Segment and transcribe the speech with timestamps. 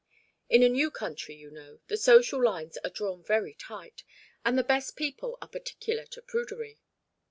[0.49, 4.03] In a new country, you know, the social lines are drawn very tight,
[4.43, 6.79] and the best people are particular to prudery.